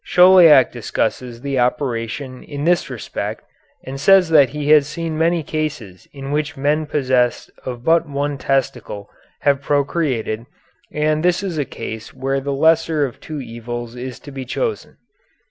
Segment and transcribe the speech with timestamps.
[0.03, 3.43] Chauliac discusses the operation in this respect
[3.83, 8.39] and says that he has seen many cases in which men possessed of but one
[8.39, 9.11] testicle
[9.41, 10.47] have procreated,
[10.91, 14.97] and this is a case where the lesser of two evils is to be chosen.